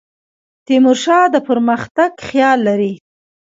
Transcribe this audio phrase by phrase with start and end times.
[0.65, 2.93] تیمور شاه د پرمختګ خیال لري.